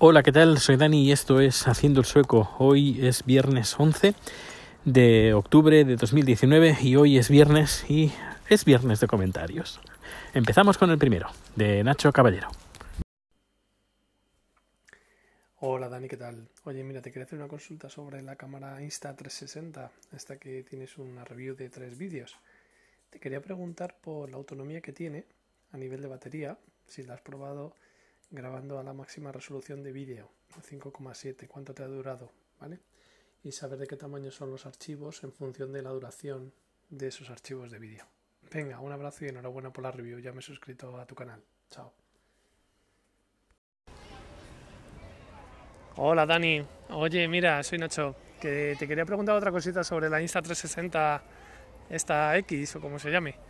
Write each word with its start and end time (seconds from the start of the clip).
Hola, 0.00 0.22
¿qué 0.22 0.30
tal? 0.30 0.58
Soy 0.58 0.76
Dani 0.76 1.02
y 1.02 1.10
esto 1.10 1.40
es 1.40 1.66
Haciendo 1.66 1.98
el 1.98 2.06
Sueco. 2.06 2.54
Hoy 2.60 3.04
es 3.04 3.24
viernes 3.24 3.74
11 3.76 4.14
de 4.84 5.34
octubre 5.34 5.84
de 5.84 5.96
2019 5.96 6.76
y 6.82 6.94
hoy 6.94 7.18
es 7.18 7.28
viernes 7.28 7.84
y 7.90 8.12
es 8.48 8.64
viernes 8.64 9.00
de 9.00 9.08
comentarios. 9.08 9.80
Empezamos 10.34 10.78
con 10.78 10.90
el 10.90 10.98
primero, 10.98 11.30
de 11.56 11.82
Nacho 11.82 12.12
Caballero. 12.12 12.46
Hola 15.58 15.88
Dani, 15.88 16.06
¿qué 16.06 16.16
tal? 16.16 16.46
Oye, 16.62 16.84
mira, 16.84 17.02
te 17.02 17.10
quería 17.10 17.24
hacer 17.24 17.36
una 17.36 17.48
consulta 17.48 17.90
sobre 17.90 18.22
la 18.22 18.36
cámara 18.36 18.80
Insta360, 18.80 19.90
esta 20.14 20.36
que 20.36 20.62
tienes 20.62 20.96
una 20.96 21.24
review 21.24 21.56
de 21.56 21.70
tres 21.70 21.98
vídeos. 21.98 22.36
Te 23.10 23.18
quería 23.18 23.42
preguntar 23.42 23.96
por 24.00 24.30
la 24.30 24.36
autonomía 24.36 24.80
que 24.80 24.92
tiene 24.92 25.24
a 25.72 25.76
nivel 25.76 26.00
de 26.00 26.06
batería, 26.06 26.56
si 26.86 27.02
la 27.02 27.14
has 27.14 27.20
probado 27.20 27.74
grabando 28.30 28.78
a 28.78 28.82
la 28.82 28.92
máxima 28.92 29.32
resolución 29.32 29.82
de 29.82 29.92
vídeo, 29.92 30.30
5,7, 30.60 31.46
cuánto 31.46 31.74
te 31.74 31.82
ha 31.82 31.86
durado, 31.86 32.32
¿vale? 32.60 32.80
Y 33.42 33.52
saber 33.52 33.78
de 33.78 33.86
qué 33.86 33.96
tamaño 33.96 34.30
son 34.30 34.50
los 34.50 34.66
archivos 34.66 35.22
en 35.24 35.32
función 35.32 35.72
de 35.72 35.82
la 35.82 35.90
duración 35.90 36.52
de 36.90 37.08
esos 37.08 37.30
archivos 37.30 37.70
de 37.70 37.78
vídeo. 37.78 38.04
Venga, 38.50 38.80
un 38.80 38.92
abrazo 38.92 39.24
y 39.24 39.28
enhorabuena 39.28 39.72
por 39.72 39.84
la 39.84 39.92
review, 39.92 40.18
ya 40.18 40.32
me 40.32 40.40
he 40.40 40.42
suscrito 40.42 40.98
a 40.98 41.06
tu 41.06 41.14
canal. 41.14 41.42
Chao. 41.70 41.92
Hola 45.96 46.26
Dani, 46.26 46.64
oye 46.90 47.26
mira, 47.26 47.62
soy 47.64 47.78
Nacho, 47.78 48.14
que 48.40 48.76
te 48.78 48.86
quería 48.86 49.04
preguntar 49.04 49.34
otra 49.34 49.50
cosita 49.50 49.82
sobre 49.82 50.08
la 50.08 50.22
Insta360, 50.22 51.20
esta 51.90 52.36
X 52.38 52.76
o 52.76 52.80
como 52.80 52.98
se 52.98 53.10
llame. 53.10 53.47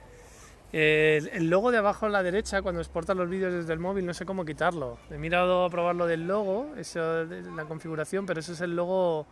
El, 0.73 1.49
logo 1.49 1.71
de 1.71 1.79
abajo 1.79 2.07
a 2.07 2.09
la 2.11 2.23
derecha, 2.23 2.61
cuando 2.61 2.81
exportas 2.81 3.17
los 3.17 3.29
vídeos 3.29 3.53
desde 3.53 3.73
el 3.73 3.79
móvil, 3.79 4.05
no 4.05 4.13
sé 4.13 4.27
cómo 4.27 4.45
quitarlo. 4.45 4.99
He 5.11 5.17
mirado 5.17 5.65
a 5.65 5.71
probarlo 5.71 6.07
del 6.07 6.27
logo, 6.27 6.75
eso, 6.77 7.25
la 7.25 7.65
configuración, 7.65 8.27
pero 8.27 8.41
eso 8.41 8.53
es 8.53 8.61
el 8.61 8.77
logo 8.77 9.27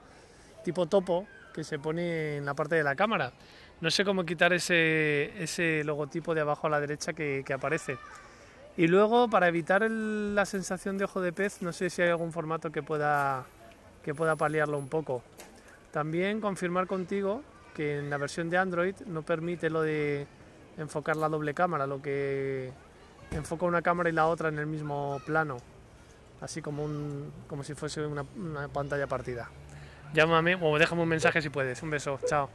tipo 0.64 0.86
topo 0.86 1.26
que 1.52 1.62
se 1.62 1.78
pone 1.78 2.38
en 2.38 2.44
la 2.44 2.54
parte 2.54 2.76
de 2.76 2.82
la 2.82 2.94
cámara. 2.94 3.32
No 3.80 3.90
sé 3.90 4.04
cómo 4.04 4.24
quitar 4.24 4.52
ese, 4.54 5.32
ese 5.42 5.84
logotipo 5.84 6.34
de 6.34 6.40
abajo 6.40 6.66
a 6.66 6.70
la 6.70 6.80
derecha 6.80 7.12
que, 7.12 7.42
que 7.44 7.52
aparece. 7.52 7.98
Y 8.78 8.88
luego, 8.88 9.28
para 9.28 9.48
evitar 9.48 9.90
la 9.90 10.44
sensación 10.46 10.96
de 10.98 11.04
ojo 11.04 11.20
de 11.20 11.32
pez, 11.32 11.60
no 11.60 11.72
sé 11.72 11.90
si 11.90 12.02
hay 12.02 12.08
algún 12.08 12.32
formato 12.32 12.70
que 12.70 12.82
pueda, 12.82 13.44
que 14.02 14.14
pueda 14.14 14.36
paliarlo 14.36 14.78
un 14.78 14.88
poco. 14.88 15.22
También 15.92 16.40
confirmar 16.40 16.86
contigo 16.86 17.42
que 17.74 17.98
en 17.98 18.10
la 18.10 18.16
versión 18.16 18.48
de 18.48 18.58
Android 18.58 18.94
no 19.06 19.22
permite 19.22 19.68
lo 19.68 19.82
de 19.82 20.26
enfocar 20.78 21.16
la 21.16 21.28
doble 21.28 21.54
cámara, 21.54 21.86
lo 21.86 22.02
que 22.02 22.72
enfoca 23.30 23.66
una 23.66 23.82
cámara 23.82 24.08
y 24.08 24.12
la 24.12 24.26
otra 24.26 24.48
en 24.48 24.58
el 24.58 24.66
mismo 24.66 25.20
plano, 25.26 25.58
así 26.40 26.62
como, 26.62 26.84
un, 26.84 27.32
como 27.48 27.62
si 27.62 27.74
fuese 27.74 28.04
una, 28.06 28.24
pantalla 28.72 29.06
partida. 29.06 29.48
Llámame 30.14 30.56
o 30.60 30.78
déjame 30.78 31.02
un 31.02 31.08
mensaje 31.08 31.42
si 31.42 31.50
puedes. 31.50 31.82
Un 31.82 31.90
beso, 31.90 32.18
chao. 32.26 32.48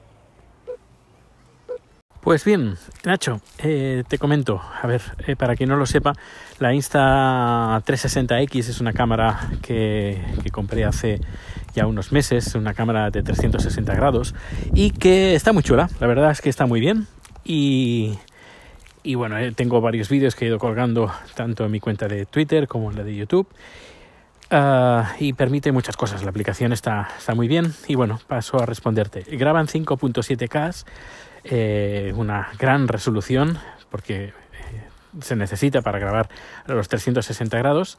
Pues 2.22 2.46
bien, 2.46 2.78
Nacho, 3.04 3.42
eh, 3.58 4.04
te 4.08 4.20
comento, 4.20 4.62
a 4.62 4.86
ver, 4.86 5.02
eh, 5.26 5.36
para 5.36 5.56
quien 5.56 5.70
no 5.70 5.76
lo 5.76 5.88
sepa, 5.88 6.14
la 6.60 6.72
Insta360X 6.72 8.70
es 8.70 8.80
una 8.80 8.94
cámara 8.94 9.50
que, 9.64 10.24
que, 10.44 10.52
compré 10.52 10.86
hace 10.86 11.20
ya 11.74 11.88
unos 11.88 12.12
meses, 12.12 12.54
una 12.54 12.76
cámara 12.76 13.10
de 13.10 13.24
360 13.24 13.96
grados 13.96 14.36
y 14.72 14.92
que 14.92 15.34
está 15.34 15.52
muy 15.52 15.64
chula, 15.64 15.90
la 16.00 16.06
verdad 16.06 16.30
es 16.30 16.42
que 16.42 16.50
está 16.50 16.68
muy 16.68 16.80
bien, 16.80 17.08
y, 17.44 18.18
y 19.04 19.16
bueno, 19.16 19.38
eh, 19.38 19.52
tengo 19.52 19.82
varios 19.82 20.10
vídeos 20.10 20.36
que 20.36 20.46
he 20.46 20.48
ido 20.48 20.60
colgando 20.60 21.12
tanto 21.36 21.66
en 21.66 21.72
mi 21.72 21.80
cuenta 21.80 22.08
de 22.08 22.26
Twitter 22.26 22.68
como 22.68 22.92
en 22.92 22.98
la 22.98 23.04
de 23.04 23.16
YouTube. 23.16 23.48
Ah, 24.52 25.16
y 25.20 25.34
permite 25.34 25.72
muchas 25.72 25.96
cosas. 25.96 26.24
La 26.24 26.30
aplicación 26.30 26.74
está, 26.74 27.10
está 27.18 27.34
muy 27.34 27.48
bien. 27.48 27.74
Y 27.88 27.96
bueno, 27.96 28.20
paso 28.28 28.62
a 28.62 28.66
responderte. 28.66 29.24
Graban 29.38 29.68
5.7K, 29.68 30.86
eh, 31.46 32.14
una 32.16 32.50
gran 32.60 32.88
resolución, 32.88 33.58
porque 33.90 34.26
eh, 34.26 34.34
se 35.22 35.36
necesita 35.36 35.82
para 35.82 36.00
grabar 36.00 36.30
a 36.68 36.74
los 36.74 36.88
360 36.90 37.58
grados. 37.58 37.98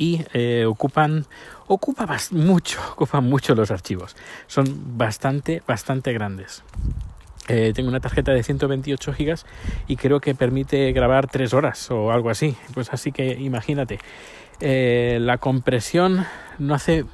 Y 0.00 0.24
ocupan, 0.64 1.26
ocupa 1.66 2.06
mucho, 2.30 2.78
ocupan 2.92 3.24
mucho 3.24 3.56
los 3.56 3.72
archivos. 3.72 4.14
Son 4.46 4.96
bastante, 4.96 5.62
bastante 5.66 6.12
grandes. 6.12 6.62
Eh, 7.48 7.72
tengo 7.74 7.88
una 7.88 8.00
tarjeta 8.00 8.32
de 8.32 8.42
128 8.42 9.12
gigas 9.14 9.46
y 9.86 9.96
creo 9.96 10.20
que 10.20 10.34
permite 10.34 10.92
grabar 10.92 11.28
3 11.28 11.54
horas 11.54 11.90
o 11.90 12.12
algo 12.12 12.30
así. 12.30 12.56
Pues 12.74 12.92
así 12.92 13.12
que 13.12 13.32
imagínate. 13.40 13.98
Eh, 14.60 15.18
la 15.20 15.38
compresión 15.38 16.26
no 16.58 16.74
hace, 16.74 17.04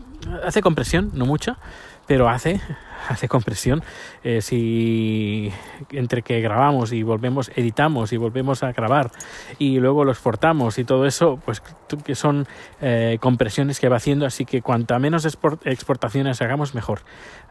hace 0.44 0.62
compresión, 0.62 1.10
no 1.14 1.26
mucha, 1.26 1.58
pero 2.06 2.28
hace, 2.28 2.60
hace 3.08 3.28
compresión. 3.28 3.82
Eh, 4.22 4.40
si 4.40 5.52
entre 5.90 6.22
que 6.22 6.40
grabamos 6.40 6.92
y 6.92 7.02
volvemos, 7.02 7.50
editamos 7.54 8.12
y 8.12 8.16
volvemos 8.16 8.62
a 8.62 8.72
grabar 8.72 9.10
y 9.58 9.78
luego 9.78 10.04
lo 10.04 10.12
exportamos 10.12 10.78
y 10.78 10.84
todo 10.84 11.06
eso, 11.06 11.40
pues 11.44 11.62
que 12.04 12.14
son 12.14 12.46
eh, 12.80 13.18
compresiones 13.20 13.80
que 13.80 13.88
va 13.88 13.96
haciendo, 13.96 14.26
así 14.26 14.44
que 14.44 14.62
cuanta 14.62 14.98
menos 14.98 15.24
exportaciones 15.24 16.40
hagamos, 16.42 16.74
mejor. 16.74 17.00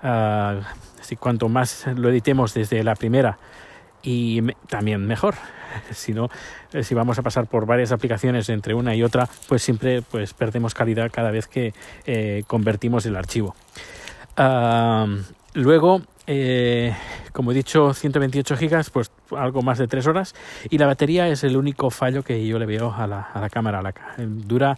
Uh, 0.03 0.62
cuanto 1.19 1.47
más 1.47 1.86
lo 1.96 2.09
editemos 2.09 2.56
desde 2.56 2.84
la 2.84 2.96
primera 2.96 3.38
y 4.02 4.42
también 4.68 5.06
mejor. 5.06 5.36
Si 5.90 6.13
eh, 6.74 6.84
si 6.84 6.94
vamos 6.94 7.18
a 7.18 7.24
pasar 7.24 7.47
por 7.47 7.66
varias 7.66 7.92
aplicaciones 7.92 8.47
entre 8.50 8.75
una 8.75 8.94
y 8.94 9.02
otra, 9.02 9.28
pues 9.47 9.63
siempre 9.63 10.03
pues 10.03 10.36
perdemos 10.36 10.75
calidad 10.75 11.09
cada 11.12 11.31
vez 11.31 11.47
que 11.47 11.74
convertimos 12.46 13.08
el 13.08 13.16
archivo 13.16 13.56
luego, 15.54 16.02
eh, 16.28 16.96
como 17.32 17.52
he 17.52 17.56
dicho, 17.56 17.94
128 17.94 18.58
gigas, 18.58 18.90
pues 18.90 19.12
algo 19.36 19.62
más 19.62 19.78
de 19.78 19.88
3 19.88 20.08
horas. 20.08 20.36
Y 20.70 20.78
la 20.78 20.88
batería 20.88 21.28
es 21.28 21.44
el 21.44 21.58
único 21.58 21.90
fallo 21.90 22.24
que 22.24 22.46
yo 22.46 22.60
le 22.60 22.66
veo 22.66 22.94
a 22.94 23.08
la, 23.08 23.22
a 23.22 23.40
la 23.40 23.50
cámara. 23.50 23.82
La, 23.82 23.94
dura 24.18 24.78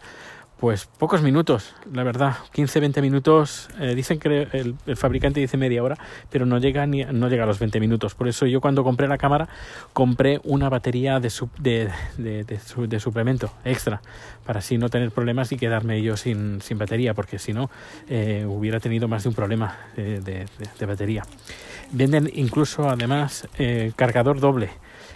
pues 0.60 0.86
pocos 0.86 1.22
minutos, 1.22 1.76
la 1.92 2.04
verdad, 2.04 2.36
15-20 2.54 3.02
minutos. 3.02 3.68
Eh, 3.80 3.94
dicen 3.94 4.20
que 4.20 4.48
el, 4.54 4.76
fabricante 4.96 5.40
dice 5.40 5.58
media 5.58 5.84
hora, 5.84 5.98
pero 6.30 6.46
no 6.46 6.58
llega, 6.60 6.86
ni, 6.86 7.04
no 7.04 7.28
llega 7.28 7.44
a 7.44 7.48
los 7.48 7.60
20 7.60 7.80
minutos. 7.80 8.16
Por 8.16 8.28
eso 8.28 8.46
yo 8.46 8.62
cuando 8.62 8.84
compré 8.84 9.08
la 9.08 9.18
cámara 9.18 9.50
compré 9.92 10.40
una 10.44 10.70
batería 10.70 11.20
de, 11.20 11.30
de, 12.18 12.44
de, 12.46 13.00
suplemento 13.00 13.52
extra, 13.66 14.02
para 14.46 14.60
así 14.60 14.78
no 14.78 14.90
tener 14.90 15.12
problemas 15.12 15.52
y 15.52 15.58
quedarme 15.58 16.02
yo 16.02 16.16
sin, 16.16 16.62
sin 16.62 16.78
batería, 16.78 17.14
porque 17.14 17.38
si 17.38 17.52
no 17.52 17.70
eh, 18.08 18.46
hubiera 18.48 18.80
tenido 18.80 19.08
más 19.08 19.24
de 19.24 19.30
un 19.30 19.36
problema 19.36 19.78
de, 19.96 20.48
batería. 20.86 21.24
Venden 21.92 22.32
incluso 22.34 22.90
además 22.90 23.48
eh, 23.58 23.92
cargador 23.96 24.40
doble 24.40 24.70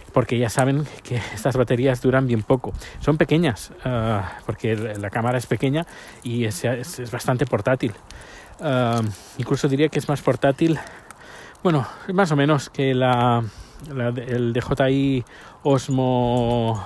porque 0.10 0.38
ya 0.38 0.50
saben 0.50 0.86
que 1.04 1.16
estas 1.34 1.56
baterías 1.56 2.02
duran 2.02 2.28
bien 2.28 2.44
poco. 2.44 2.74
Son 3.00 3.18
pequeñas, 3.18 3.72
ah, 3.86 4.38
porque 4.46 4.76
la 4.76 5.10
cámara 5.10 5.38
es 5.38 5.46
pequeña 5.46 5.86
y 6.24 6.46
es, 6.46 6.64
bastante 7.12 7.46
portátil. 7.46 7.94
Ah, 8.62 9.02
incluso 9.38 9.68
diría 9.68 9.90
que 9.90 10.00
es 10.00 10.10
más 10.10 10.22
portátil, 10.22 10.80
bueno, 11.64 11.88
más 12.14 12.32
o 12.32 12.36
menos 12.36 12.70
que 12.70 12.94
la, 12.94 13.44
el 14.28 14.54
DJI 14.54 15.26
Osmo 15.64 16.82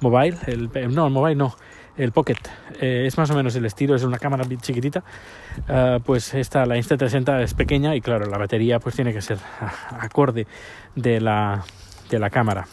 Mobile, 0.00 0.38
el, 0.46 0.70
no, 0.94 1.06
el 1.06 1.12
Mobile 1.12 1.36
no, 1.36 1.56
el 1.96 2.12
Pocket. 2.12 2.36
Eh, 2.80 3.04
es 3.06 3.16
más 3.16 3.30
o 3.30 3.34
menos 3.34 3.56
el 3.56 3.64
estilo, 3.64 3.94
es 3.94 4.02
una 4.02 4.18
cámara 4.18 4.44
chiquitita. 4.60 5.02
Ah, 5.68 5.98
pues 6.04 6.34
esta, 6.34 6.66
la 6.66 6.76
Insta360 6.76 7.42
es 7.42 7.54
pequeña 7.54 7.94
y 7.94 8.00
claro, 8.00 8.26
la 8.26 8.38
batería 8.38 8.78
pues 8.78 8.94
tiene 8.94 9.12
que 9.12 9.22
ser 9.22 9.38
acorde 9.98 10.46
de 10.94 11.20
la, 11.20 11.64
de 12.10 12.18
la 12.18 12.30
cámara. 12.30 12.66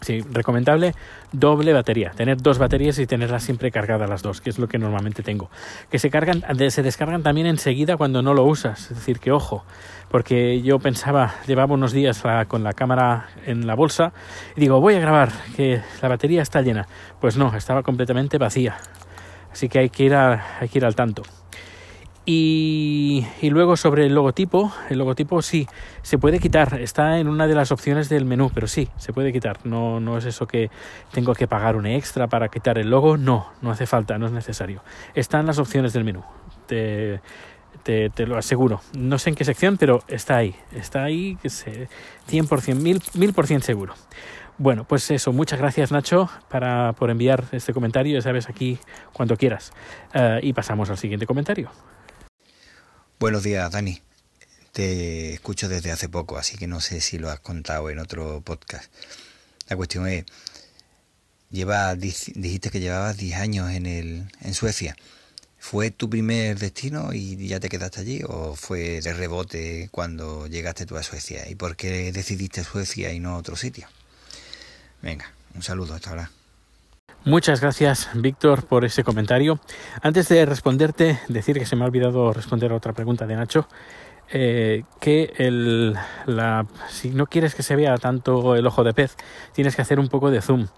Sí, 0.00 0.20
recomendable 0.30 0.94
doble 1.32 1.72
batería, 1.72 2.12
tener 2.12 2.36
dos 2.40 2.58
baterías 2.58 2.98
y 3.00 3.06
tenerlas 3.06 3.42
siempre 3.42 3.72
cargadas 3.72 4.08
las 4.08 4.22
dos, 4.22 4.40
que 4.40 4.48
es 4.48 4.58
lo 4.58 4.68
que 4.68 4.78
normalmente 4.78 5.24
tengo. 5.24 5.50
Que 5.90 5.98
se 5.98 6.08
cargan, 6.08 6.44
se 6.70 6.82
descargan 6.82 7.24
también 7.24 7.48
enseguida 7.48 7.96
cuando 7.96 8.22
no 8.22 8.32
lo 8.32 8.44
usas, 8.44 8.92
es 8.92 8.96
decir, 8.96 9.18
que 9.18 9.32
ojo, 9.32 9.64
porque 10.08 10.62
yo 10.62 10.78
pensaba, 10.78 11.34
llevaba 11.48 11.74
unos 11.74 11.92
días 11.92 12.22
con 12.46 12.62
la 12.62 12.74
cámara 12.74 13.28
en 13.44 13.66
la 13.66 13.74
bolsa 13.74 14.12
y 14.56 14.60
digo, 14.60 14.80
voy 14.80 14.94
a 14.94 15.00
grabar, 15.00 15.30
que 15.56 15.82
la 16.00 16.08
batería 16.08 16.42
está 16.42 16.62
llena. 16.62 16.86
Pues 17.20 17.36
no, 17.36 17.54
estaba 17.56 17.82
completamente 17.82 18.38
vacía. 18.38 18.76
Así 19.50 19.68
que 19.68 19.80
hay 19.80 19.90
que 19.90 20.04
ir, 20.04 20.14
hay 20.14 20.68
que 20.68 20.78
ir 20.78 20.84
al 20.84 20.94
tanto. 20.94 21.22
Y, 22.30 23.24
luego 23.40 23.78
sobre 23.78 24.04
el 24.04 24.14
logotipo, 24.14 24.70
el 24.90 24.98
logotipo 24.98 25.40
sí, 25.40 25.66
se 26.02 26.18
puede 26.18 26.40
quitar, 26.40 26.78
está 26.78 27.18
en 27.20 27.26
una 27.26 27.46
de 27.46 27.54
las 27.54 27.72
opciones 27.72 28.10
del 28.10 28.26
menú, 28.26 28.50
pero 28.52 28.66
sí, 28.66 28.90
se 28.98 29.14
puede 29.14 29.32
quitar. 29.32 29.64
No, 29.64 29.98
no 29.98 30.18
es 30.18 30.26
eso 30.26 30.46
que 30.46 30.70
tengo 31.10 31.32
que 31.32 31.48
pagar 31.48 31.74
un 31.74 31.86
extra 31.86 32.26
para 32.26 32.48
quitar 32.48 32.76
el 32.76 32.90
logo, 32.90 33.16
no, 33.16 33.46
no 33.62 33.70
hace 33.70 33.86
falta, 33.86 34.18
no 34.18 34.26
es 34.26 34.32
necesario. 34.32 34.82
Está 35.14 35.40
en 35.40 35.46
las 35.46 35.58
opciones 35.58 35.94
del 35.94 36.04
menú, 36.04 36.22
te, 36.66 37.22
te, 37.82 38.26
lo 38.26 38.36
aseguro. 38.36 38.82
No 38.92 39.18
sé 39.18 39.30
en 39.30 39.34
qué 39.34 39.46
sección, 39.46 39.78
pero 39.78 40.02
está 40.06 40.36
ahí, 40.36 40.54
está 40.72 41.04
ahí, 41.04 41.38
que 41.40 41.48
sé, 41.48 41.88
100%, 42.30 42.46
1000%, 42.76 43.48
1000 43.48 43.62
seguro. 43.62 43.94
Bueno, 44.58 44.84
pues 44.84 45.10
eso, 45.10 45.32
muchas 45.32 45.58
gracias 45.58 45.92
Nacho 45.92 46.28
para, 46.50 46.92
por 46.92 47.08
enviar 47.08 47.44
este 47.52 47.72
comentario, 47.72 48.12
ya 48.12 48.20
sabes, 48.20 48.50
aquí 48.50 48.78
cuando 49.14 49.38
quieras. 49.38 49.72
Uh, 50.14 50.40
y 50.42 50.52
pasamos 50.52 50.90
al 50.90 50.98
siguiente 50.98 51.24
comentario. 51.24 51.70
Buenos 53.20 53.42
días, 53.42 53.68
Dani. 53.72 54.00
Te 54.70 55.32
escucho 55.34 55.68
desde 55.68 55.90
hace 55.90 56.08
poco, 56.08 56.38
así 56.38 56.56
que 56.56 56.68
no 56.68 56.80
sé 56.80 57.00
si 57.00 57.18
lo 57.18 57.30
has 57.30 57.40
contado 57.40 57.90
en 57.90 57.98
otro 57.98 58.40
podcast. 58.42 58.92
La 59.68 59.76
cuestión 59.76 60.06
es, 60.06 60.24
lleva, 61.50 61.96
dijiste 61.96 62.70
que 62.70 62.78
llevabas 62.78 63.16
10 63.16 63.40
años 63.40 63.72
en, 63.72 63.86
el, 63.86 64.30
en 64.40 64.54
Suecia. 64.54 64.94
¿Fue 65.58 65.90
tu 65.90 66.08
primer 66.08 66.60
destino 66.60 67.12
y 67.12 67.48
ya 67.48 67.58
te 67.58 67.68
quedaste 67.68 68.02
allí 68.02 68.22
o 68.24 68.54
fue 68.54 69.00
de 69.00 69.12
rebote 69.12 69.88
cuando 69.90 70.46
llegaste 70.46 70.86
tú 70.86 70.96
a 70.96 71.02
Suecia? 71.02 71.48
¿Y 71.50 71.56
por 71.56 71.74
qué 71.74 72.12
decidiste 72.12 72.62
Suecia 72.62 73.12
y 73.12 73.18
no 73.18 73.36
otro 73.36 73.56
sitio? 73.56 73.88
Venga, 75.02 75.32
un 75.56 75.64
saludo, 75.64 75.94
hasta 75.94 76.10
ahora. 76.10 76.30
Muchas 77.24 77.60
gracias, 77.60 78.08
Víctor, 78.14 78.64
por 78.64 78.84
ese 78.84 79.04
comentario. 79.04 79.58
Antes 80.02 80.28
de 80.28 80.46
responderte, 80.46 81.18
decir 81.28 81.58
que 81.58 81.66
se 81.66 81.76
me 81.76 81.84
ha 81.84 81.86
olvidado 81.86 82.32
responder 82.32 82.72
a 82.72 82.76
otra 82.76 82.92
pregunta 82.92 83.26
de 83.26 83.36
Nacho. 83.36 83.68
Eh, 84.30 84.84
que 85.00 85.32
el, 85.38 85.94
la, 86.26 86.66
si 86.88 87.10
no 87.10 87.26
quieres 87.26 87.54
que 87.54 87.62
se 87.62 87.76
vea 87.76 87.96
tanto 87.96 88.54
el 88.56 88.66
ojo 88.66 88.84
de 88.84 88.94
pez, 88.94 89.16
tienes 89.52 89.74
que 89.74 89.82
hacer 89.82 89.98
un 89.98 90.08
poco 90.08 90.30
de 90.30 90.40
zoom. 90.40 90.68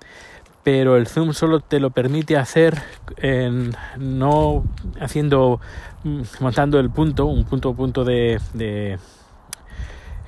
Pero 0.65 0.97
el 0.97 1.07
zoom 1.07 1.35
solo 1.35 1.61
te 1.61 1.79
lo 1.79 1.91
permite 1.91 2.37
hacer 2.37 2.83
en, 3.19 3.77
no 3.99 4.65
haciendo, 5.01 5.61
mm, 6.05 6.23
montando 6.41 6.81
el 6.81 6.91
punto, 6.91 7.27
un 7.27 7.45
punto, 7.45 7.75
punto 7.75 8.05
de 8.05 8.41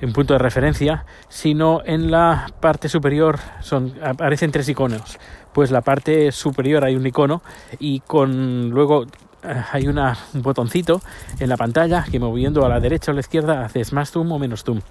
en 0.03 0.11
punto 0.11 0.33
de 0.33 0.39
referencia, 0.39 1.05
sino 1.29 1.81
en 1.85 2.11
la 2.11 2.47
parte 2.59 2.89
superior 2.89 3.39
son, 3.61 3.93
aparecen 4.03 4.51
tres 4.51 4.67
iconos. 4.67 5.17
Pues 5.53 5.71
la 5.71 5.79
parte 5.79 6.33
superior 6.33 6.83
hay 6.83 6.97
un 6.97 7.07
icono 7.07 7.41
y 7.79 8.01
con 8.01 8.69
luego 8.69 9.05
eh, 9.43 9.63
hay 9.71 9.87
una, 9.87 10.17
un 10.33 10.41
botoncito 10.41 11.01
en 11.39 11.47
la 11.47 11.55
pantalla 11.55 12.03
que 12.11 12.19
moviendo 12.19 12.65
a 12.65 12.69
la 12.69 12.81
derecha 12.81 13.11
o 13.11 13.13
a 13.13 13.15
la 13.15 13.21
izquierda 13.21 13.63
haces 13.63 13.93
más 13.93 14.11
zoom 14.11 14.29
o 14.33 14.39
menos 14.39 14.65
zoom. 14.65 14.81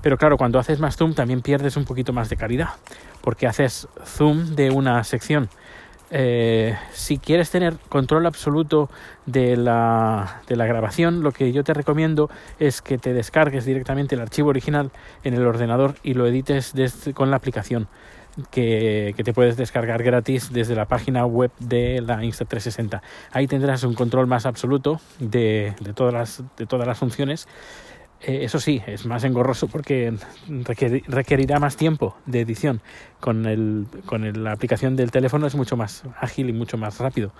Pero 0.00 0.16
claro, 0.16 0.38
cuando 0.38 0.58
haces 0.58 0.80
más 0.80 0.96
zoom 0.96 1.12
también 1.12 1.42
pierdes 1.42 1.76
un 1.76 1.84
poquito 1.84 2.14
más 2.14 2.30
de 2.30 2.36
calidad 2.36 2.70
porque 3.20 3.46
haces 3.46 3.86
zoom 4.02 4.54
de 4.54 4.70
una 4.70 5.04
sección. 5.04 5.50
Eh, 6.10 6.76
si 6.92 7.18
quieres 7.18 7.50
tener 7.50 7.74
control 7.88 8.26
absoluto 8.26 8.90
de 9.26 9.56
la, 9.56 10.42
de 10.46 10.56
la, 10.56 10.66
grabación, 10.66 11.22
lo 11.22 11.32
que 11.32 11.52
yo 11.52 11.64
te 11.64 11.72
recomiendo 11.72 12.30
es 12.58 12.82
que 12.82 12.98
te 12.98 13.12
descargues 13.12 13.64
directamente 13.64 14.14
el 14.14 14.20
archivo 14.20 14.50
original 14.50 14.90
en 15.24 15.34
el 15.34 15.46
ordenador 15.46 15.94
y 16.02 16.14
lo 16.14 16.26
edites 16.26 16.72
desde, 16.74 17.14
con 17.14 17.30
la 17.30 17.36
aplicación 17.36 17.88
que, 18.50 19.14
que, 19.16 19.24
te 19.24 19.32
puedes 19.32 19.56
descargar 19.56 20.02
gratis 20.02 20.52
desde 20.52 20.74
la 20.74 20.86
página 20.86 21.24
web 21.24 21.50
de 21.58 22.00
la 22.00 22.22
Insta360. 22.22 23.00
Ahí 23.32 23.46
tendrás 23.46 23.84
un 23.84 23.94
control 23.94 24.26
más 24.26 24.44
absoluto 24.46 25.00
de, 25.18 25.74
de, 25.80 25.92
todas, 25.94 26.12
las, 26.12 26.42
de 26.56 26.66
todas 26.66 26.86
las 26.86 26.98
funciones 26.98 27.48
eh, 28.26 28.44
eso 28.44 28.58
sí, 28.58 28.82
es 28.86 29.04
más 29.04 29.22
engorroso 29.24 29.68
porque 29.68 30.14
requerirá 30.48 31.58
más 31.58 31.76
tiempo 31.76 32.16
de 32.26 32.40
edición. 32.40 32.80
Con, 33.20 33.46
el, 33.46 33.86
con 34.06 34.44
la 34.44 34.52
aplicación 34.52 34.96
del 34.96 35.10
teléfono 35.10 35.46
es 35.46 35.54
mucho 35.54 35.76
más 35.76 36.04
ágil 36.20 36.48
y 36.48 36.52
mucho 36.52 36.78
más 36.78 36.98
rápido. 36.98 37.32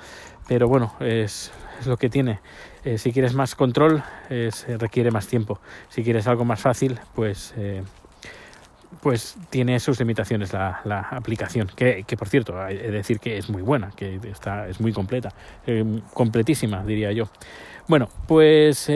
Pero 0.46 0.68
bueno, 0.68 0.94
es, 1.00 1.52
lo 1.86 1.96
que 1.96 2.08
tiene. 2.10 2.40
Eh, 2.84 2.98
si 2.98 3.12
quieres 3.12 3.34
más 3.34 3.54
control, 3.54 4.02
es, 4.28 4.66
requiere 4.78 5.10
más 5.10 5.26
tiempo. 5.26 5.60
Si 5.88 6.02
quieres 6.02 6.26
algo 6.26 6.44
más 6.44 6.60
fácil, 6.60 6.98
pues, 7.14 7.54
eh, 7.56 7.82
pues 9.00 9.36
tiene 9.50 9.80
sus 9.80 9.98
limitaciones 9.98 10.52
la, 10.52 10.80
la 10.84 11.00
aplicación. 11.00 11.70
Que, 11.74 12.04
que, 12.04 12.16
por 12.16 12.28
cierto, 12.28 12.60
hay 12.60 12.76
que 12.76 12.90
decir 12.90 13.20
que 13.20 13.38
es 13.38 13.48
muy 13.48 13.62
buena, 13.62 13.90
que 13.96 14.20
está, 14.30 14.68
es 14.68 14.80
muy 14.80 14.92
completa, 14.92 15.30
completísima, 16.12 16.84
diría 16.84 17.12
yo. 17.12 17.28
Bueno, 17.86 18.08
pues 18.26 18.88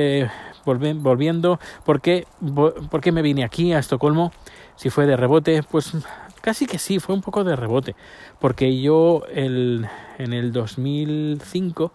volviendo, 0.69 1.59
¿por 1.85 2.01
qué, 2.01 2.27
¿por 2.55 3.01
qué 3.01 3.13
me 3.13 3.23
vine 3.23 3.45
aquí 3.45 3.73
a 3.73 3.79
Estocolmo? 3.79 4.33
Si 4.77 4.91
fue 4.91 5.07
de 5.07 5.17
rebote, 5.17 5.63
pues 5.63 5.93
casi 6.41 6.67
que 6.67 6.79
sí, 6.79 7.01
fue 7.01 7.15
un 7.15 7.23
poco 7.23 7.45
de 7.45 7.57
rebote, 7.57 7.97
porque 8.39 8.81
yo 8.81 9.23
el, 9.33 9.89
en 10.19 10.33
el 10.33 10.53
2005, 10.53 11.93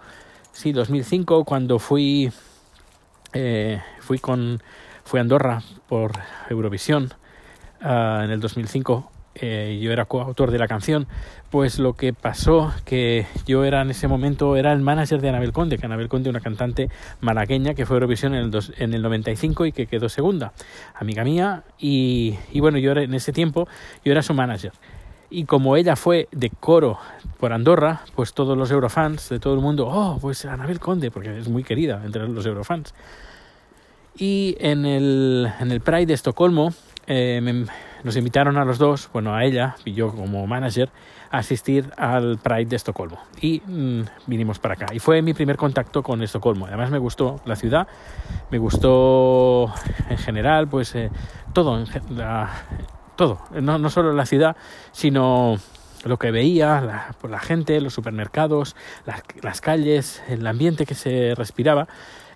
sí, 0.51 0.73
2005, 0.73 1.45
cuando 1.45 1.79
fui, 1.79 2.31
eh, 3.33 3.81
fui 3.99 4.19
con, 4.19 4.61
fui 5.03 5.19
a 5.19 5.21
Andorra 5.21 5.61
por 5.87 6.11
Eurovisión, 6.49 7.13
uh, 7.81 8.23
en 8.23 8.31
el 8.31 8.39
2005 8.39 9.12
eh, 9.35 9.79
yo 9.81 9.91
era 9.91 10.05
coautor 10.05 10.51
de 10.51 10.59
la 10.59 10.67
canción, 10.67 11.07
pues 11.49 11.79
lo 11.79 11.93
que 11.93 12.13
pasó 12.13 12.71
que 12.85 13.25
yo 13.45 13.63
era 13.63 13.81
en 13.81 13.89
ese 13.89 14.07
momento 14.07 14.55
era 14.55 14.71
el 14.73 14.81
manager 14.81 15.21
de 15.21 15.29
Anabel 15.29 15.51
Conde, 15.51 15.77
que 15.77 15.85
Anabel 15.85 16.07
Conde 16.07 16.29
una 16.29 16.39
cantante 16.39 16.89
malagueña 17.21 17.73
que 17.73 17.85
fue 17.85 17.95
Eurovisión 17.97 18.33
en 18.35 18.45
el, 18.45 18.51
dos, 18.51 18.71
en 18.77 18.93
el 18.93 19.01
95 19.01 19.65
y 19.65 19.71
que 19.71 19.87
quedó 19.87 20.09
segunda, 20.09 20.53
amiga 20.95 21.23
mía, 21.23 21.63
y, 21.79 22.37
y 22.51 22.59
bueno, 22.59 22.77
yo 22.77 22.91
era, 22.91 23.03
en 23.03 23.13
ese 23.13 23.31
tiempo 23.31 23.67
yo 24.03 24.11
era 24.11 24.21
su 24.21 24.33
manager. 24.33 24.71
Y 25.29 25.45
como 25.45 25.75
ella 25.77 25.95
fue 25.95 26.27
de 26.31 26.51
coro 26.51 26.99
por 27.39 27.53
Andorra, 27.53 28.01
pues 28.15 28.33
todos 28.33 28.55
los 28.55 28.69
eurofans 28.69 29.29
de 29.29 29.39
todo 29.39 29.55
el 29.55 29.61
mundo, 29.61 29.87
oh, 29.87 30.19
pues 30.21 30.45
Anabel 30.45 30.79
Conde, 30.79 31.09
porque 31.09 31.39
es 31.39 31.49
muy 31.49 31.63
querida 31.63 32.03
entre 32.05 32.27
los 32.27 32.45
eurofans. 32.45 32.93
Y 34.15 34.55
en 34.59 34.85
el, 34.85 35.51
en 35.59 35.71
el 35.71 35.81
Pride 35.81 36.05
de 36.05 36.13
Estocolmo, 36.13 36.71
eh, 37.07 37.65
nos 38.03 38.15
invitaron 38.17 38.57
a 38.57 38.65
los 38.65 38.77
dos, 38.77 39.09
bueno, 39.13 39.33
a 39.33 39.43
ella 39.43 39.75
y 39.85 39.93
yo 39.93 40.11
como 40.11 40.45
manager, 40.47 40.89
a 41.31 41.37
asistir 41.39 41.91
al 41.97 42.37
Pride 42.37 42.65
de 42.65 42.75
Estocolmo. 42.75 43.19
Y 43.41 43.61
mmm, 43.65 44.01
vinimos 44.27 44.59
para 44.59 44.75
acá. 44.75 44.87
Y 44.93 44.99
fue 44.99 45.21
mi 45.21 45.33
primer 45.33 45.57
contacto 45.57 46.03
con 46.03 46.21
Estocolmo. 46.21 46.67
Además 46.67 46.91
me 46.91 46.99
gustó 46.99 47.41
la 47.45 47.55
ciudad, 47.55 47.87
me 48.51 48.57
gustó 48.57 49.73
en 50.09 50.17
general, 50.17 50.67
pues 50.67 50.93
eh, 50.95 51.09
todo, 51.53 51.83
la, 52.09 52.49
todo. 53.15 53.39
No, 53.59 53.89
solo 53.89 54.13
la 54.13 54.25
ciudad, 54.25 54.55
sino 54.91 55.57
lo 56.03 56.17
que 56.17 56.31
veía, 56.31 56.81
la, 56.81 57.15
pues 57.19 57.31
la 57.31 57.39
gente, 57.39 57.79
los 57.79 57.93
supermercados, 57.93 58.75
las, 59.41 59.61
calles, 59.61 60.21
el 60.27 60.45
ambiente 60.45 60.85
que 60.85 60.95
se 60.95 61.33
respiraba. 61.35 61.87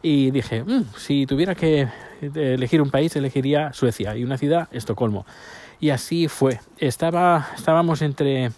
Y 0.01 0.31
dije, 0.31 0.63
mmm, 0.63 0.83
si 0.95 1.25
tuviera 1.25 1.55
que 1.55 1.87
elegir 2.21 2.81
un 2.81 2.89
país, 2.89 3.15
elegiría 3.15 3.73
Suecia 3.73 4.15
y 4.15 4.23
una 4.23 4.37
ciudad, 4.37 4.67
Estocolmo. 4.71 5.25
Y 5.79 5.89
así 5.89 6.27
fue. 6.27 6.59
Estaba, 6.77 7.47
estábamos 7.55 8.01
entre... 8.01 8.51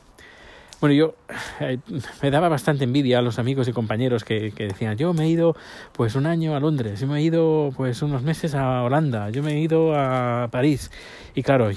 Bueno, 0.80 0.96
yo 0.96 1.16
eh, 1.60 1.78
me 2.22 2.32
daba 2.32 2.48
bastante 2.48 2.86
envidia 2.86 3.20
a 3.20 3.22
los 3.22 3.38
amigos 3.38 3.68
y 3.68 3.74
compañeros 3.74 4.24
que, 4.24 4.52
que, 4.52 4.68
decían, 4.68 4.96
yo 4.96 5.14
me 5.14 5.26
he 5.26 5.28
ido 5.28 5.54
pues 5.92 6.16
un 6.16 6.26
año 6.26 6.56
a 6.56 6.62
Londres, 6.62 7.02
yo 7.02 7.08
me 7.08 7.20
he 7.20 7.22
ido 7.22 7.72
pues 7.76 8.02
unos 8.02 8.24
meses 8.24 8.56
a 8.56 8.84
Holanda, 8.84 9.30
yo 9.30 9.44
me 9.44 9.56
he 9.56 9.60
ido 9.60 9.94
a 9.94 10.48
París. 10.50 10.90
Y 11.36 11.44
claro, 11.44 11.70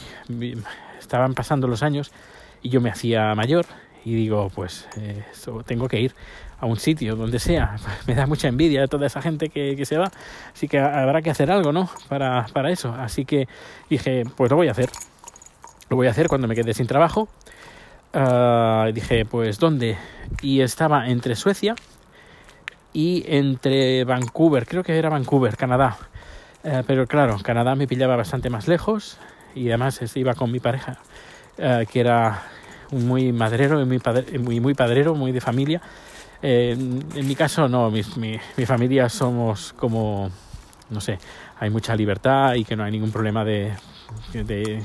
estaban 1.01 1.35
pasando 1.35 1.67
los 1.67 1.83
años 1.83 2.13
y 2.63 2.69
yo 2.69 2.81
me 2.81 2.91
hacía 2.91 3.35
mayor 3.35 3.67
y 4.05 4.15
digo, 4.15 4.51
pues 4.55 4.89
eh, 4.97 5.25
tengo 5.67 5.89
que 5.89 6.01
ir 6.01 6.15
a 6.63 6.67
un 6.67 6.77
sitio, 6.77 7.17
donde 7.17 7.41
sea. 7.41 7.77
Me 8.07 8.15
da 8.15 8.27
mucha 8.27 8.47
envidia 8.47 8.87
toda 8.87 9.07
esa 9.09 9.21
gente 9.21 9.49
que, 9.49 9.85
se 9.85 9.99
va. 9.99 10.11
Así 10.55 10.69
que 10.69 10.79
habrá 10.79 11.21
que 11.21 11.29
hacer 11.29 11.51
algo, 11.51 11.73
¿no? 11.73 11.91
Para, 12.09 12.47
para 12.53 12.71
eso. 12.71 12.95
Así 12.95 13.25
que 13.25 13.49
dije, 13.91 14.23
pues 14.37 14.49
lo 14.49 14.57
voy 14.57 14.69
a 14.69 14.71
hacer. 14.71 14.89
Lo 15.91 15.97
voy 15.97 16.07
a 16.07 16.11
hacer 16.11 16.29
cuando 16.29 16.47
me 16.47 16.55
quede 16.55 16.73
sin 16.73 16.87
trabajo. 16.87 17.29
Uh, 18.15 18.93
dije, 18.93 19.25
pues 19.25 19.59
¿dónde? 19.59 19.99
Y 20.41 20.61
estaba 20.61 21.09
entre 21.09 21.35
Suecia 21.35 21.75
y 22.93 23.25
entre 23.27 24.05
Vancouver. 24.05 24.65
Creo 24.65 24.85
que 24.85 24.97
era 24.97 25.09
Vancouver, 25.09 25.57
Canadá. 25.57 25.97
Uh, 26.63 26.85
pero 26.87 27.09
claro, 27.09 27.39
Canadá 27.43 27.75
me 27.75 27.89
pillaba 27.89 28.15
bastante 28.15 28.51
más 28.51 28.69
lejos. 28.69 29.19
Y 29.57 29.69
además 29.69 30.01
iba 30.15 30.35
con 30.35 30.53
mi 30.53 30.61
pareja, 30.61 30.99
uh, 31.59 31.85
que 31.91 32.01
era 32.01 32.45
muy 32.93 33.33
madrero 33.33 33.83
y 33.83 33.85
muy, 33.85 33.99
padre, 33.99 34.39
muy, 34.39 34.61
muy 34.61 34.75
padrero, 34.75 35.17
muy 35.17 35.33
de 35.33 35.41
familia. 35.41 35.83
Eh, 36.43 36.73
en 36.73 37.29
mi 37.29 37.35
caso, 37.37 37.69
no, 37.69 37.91
mi, 37.91 38.03
mi, 38.17 38.39
mi, 38.57 38.67
familia 38.67 39.09
somos 39.09 39.73
como, 39.75 40.31
no 40.91 41.01
sé, 41.01 41.19
hay 41.61 41.71
mucha 41.71 41.95
libertad 41.95 42.55
y 42.55 42.65
que 42.65 42.75
no 42.75 42.83
hay 42.83 42.91
ningún 42.91 43.13
problema 43.13 43.45
de, 43.45 43.73
de, 44.33 44.83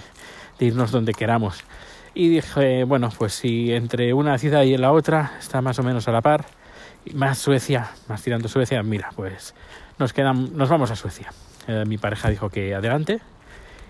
de 0.60 0.66
irnos 0.66 0.92
donde 0.92 1.14
queramos. 1.14 1.64
Y 2.14 2.30
dije, 2.30 2.84
bueno, 2.84 3.12
pues 3.18 3.34
si 3.34 3.72
entre 3.74 4.14
una 4.14 4.38
ciudad 4.38 4.64
y 4.64 4.76
la 4.78 4.92
otra 4.92 5.34
está 5.40 5.62
más 5.62 5.78
o 5.80 5.84
menos 5.84 6.08
a 6.08 6.12
la 6.12 6.22
par, 6.22 6.46
más 7.14 7.38
Suecia, 7.38 7.92
más 8.08 8.22
tirando 8.22 8.48
Suecia, 8.48 8.82
mira, 8.84 9.12
pues 9.16 9.54
nos, 9.98 10.14
quedan, 10.14 10.56
nos 10.56 10.70
vamos 10.70 10.92
a 10.92 10.96
Suecia. 10.96 11.32
Eh, 11.68 11.84
mi 11.88 11.98
pareja 11.98 12.30
dijo 12.30 12.50
que 12.50 12.74
adelante 12.74 13.20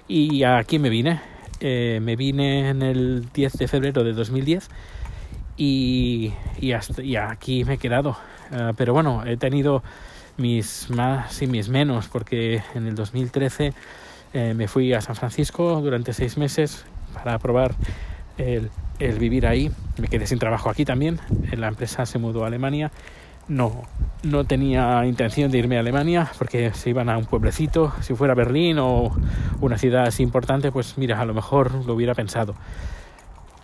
y 0.07 0.43
aquí 0.43 0.79
me 0.79 0.89
vine. 0.89 1.21
Eh, 1.59 1.99
me 2.01 2.15
vine 2.15 2.69
en 2.69 2.81
el 2.83 3.31
10 3.33 3.53
de 3.53 3.67
febrero 3.67 4.03
de 4.03 4.13
2010 4.13 4.69
y, 5.57 6.33
aquí 7.19 7.65
me 7.65 7.73
he 7.73 7.77
quedado. 7.77 8.17
Uh, 8.51 8.73
pero 8.77 8.93
bueno, 8.93 9.25
he 9.25 9.37
tenido 9.37 9.83
mis 10.37 10.89
más 10.89 11.41
y 11.41 11.47
mis 11.47 11.67
menos, 11.67 12.07
porque 12.07 12.61
en 12.75 12.87
el 12.87 12.95
2013 12.95 13.73
eh, 14.33 14.53
me 14.53 14.67
fui 14.67 14.93
a 14.93 15.01
San 15.01 15.15
Francisco 15.15 15.81
durante 15.81 16.13
seis 16.13 16.37
meses 16.37 16.85
para 17.13 17.39
probar 17.39 17.73
el, 18.37 18.69
vivir 19.19 19.47
ahí. 19.47 19.71
Me 19.97 20.07
quedé 20.07 20.27
sin 20.27 20.39
trabajo 20.39 20.69
aquí 20.69 20.85
también. 20.85 21.19
La 21.51 21.67
empresa 21.67 22.05
se 22.05 22.19
mudó 22.19 22.43
a 22.43 22.47
Alemania. 22.47 22.91
No, 23.47 23.83
no 24.23 24.43
tenía 24.43 25.05
intención 25.05 25.49
de 25.49 25.57
irme 25.57 25.77
a 25.77 25.79
Alemania 25.79 26.29
porque 26.37 26.73
se 26.73 26.89
iban 26.89 27.09
a 27.09 27.17
un 27.17 27.25
pueblecito. 27.25 27.93
Si 28.01 28.13
fuera 28.13 28.35
Berlín 28.35 28.77
o 28.79 29.15
una 29.61 29.77
ciudad 29.77 30.03
así 30.03 30.21
importante, 30.21 30.71
pues 30.71 30.97
mira, 30.97 31.19
a 31.19 31.25
lo 31.25 31.33
mejor 31.33 31.85
lo 31.85 31.93
hubiera 31.93 32.13
pensado. 32.13 32.55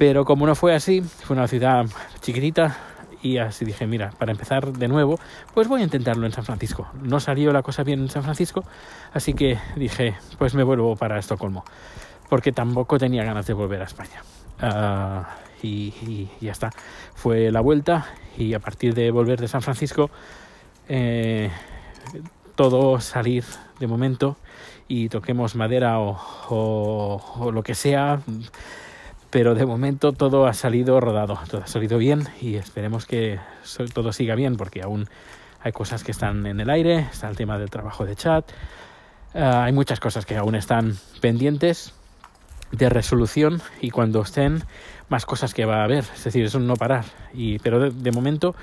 Pero 0.06 0.26
como 0.26 0.46
no 0.46 0.54
fue 0.54 0.76
así, 0.76 1.00
fue 1.00 1.34
una 1.34 1.48
ciudad 1.48 1.86
chiquitita 2.20 2.76
y 3.22 3.38
así 3.38 3.64
dije, 3.64 3.88
mira, 3.88 4.10
para 4.10 4.34
empezar 4.34 4.74
de 4.74 4.90
nuevo, 4.90 5.18
pues 5.54 5.70
voy 5.70 5.80
a 5.80 5.86
intentarlo 5.86 6.26
en 6.26 6.34
San 6.34 6.44
Francisco. 6.44 6.90
No 7.02 7.22
salió 7.22 7.54
la 7.54 7.62
cosa 7.62 7.84
bien 7.84 8.02
en 8.02 8.10
San 8.10 8.22
Francisco, 8.22 8.66
así 9.14 9.34
que 9.34 9.58
dije, 9.78 10.18
pues 10.38 10.56
me 10.56 10.64
vuelvo 10.64 10.98
para 10.98 11.18
Estocolmo, 11.18 11.64
porque 12.28 12.52
tampoco 12.52 12.98
tenía 12.98 13.24
ganas 13.24 13.48
de 13.48 13.54
volver 13.54 13.82
a 13.82 13.86
España. 13.86 14.22
Uh, 14.62 15.24
y, 15.66 15.94
y, 16.06 16.30
ya 16.42 16.52
está. 16.52 16.72
Fue 17.16 17.50
la 17.50 17.62
vuelta 17.62 18.06
y 18.38 18.56
a 18.56 18.60
partir 18.60 18.94
de 18.94 19.10
volver 19.10 19.40
de 19.40 19.48
San 19.48 19.62
Francisco, 19.62 20.10
eh, 20.90 21.50
todo 22.56 23.00
salir 23.00 23.46
de 23.80 23.88
momento 23.88 24.36
y 24.90 25.08
toquemos 25.08 25.56
madera 25.56 26.02
o, 26.02 26.20
o, 26.50 27.24
o 27.40 27.52
lo 27.54 27.64
que 27.64 27.74
sea 27.74 28.20
pero 29.34 29.56
de 29.56 29.66
momento 29.66 30.14
todo 30.14 30.46
ha 30.46 30.54
salido 30.54 31.00
rodado, 31.00 31.40
todo 31.50 31.64
ha 31.64 31.68
salido 31.68 31.98
bien 31.98 32.28
y 32.40 32.54
esperemos 32.54 33.08
que 33.08 33.40
todo 33.92 34.14
siga 34.14 34.36
bien 34.36 34.58
porque 34.58 34.84
aún 34.84 35.10
hay 35.60 35.72
cosas 35.72 36.04
que 36.04 36.12
están 36.12 36.46
en 36.46 36.60
el 36.60 36.70
aire, 36.70 37.08
está 37.12 37.30
el 37.30 37.36
tema 37.36 37.58
del 37.58 37.72
trabajo 37.72 38.06
de 38.06 38.16
chat, 38.16 38.48
uh, 39.34 39.40
hay 39.40 39.74
muchas 39.74 40.00
cosas 40.00 40.28
que 40.28 40.38
aún 40.38 40.54
están 40.54 40.98
pendientes 41.20 41.96
de 42.72 42.90
resolución 42.90 43.60
y 43.82 43.90
cuando 43.90 44.22
estén 44.22 44.62
más 45.10 45.26
cosas 45.26 45.56
que 45.56 45.66
va 45.66 45.78
a 45.78 45.86
haber, 45.86 46.04
es 46.16 46.24
decir, 46.24 46.46
es 46.46 46.54
un 46.54 46.68
no 46.68 46.76
parar, 46.76 47.06
y, 47.34 47.58
pero 47.58 47.90
de 47.90 48.12
momento 48.12 48.54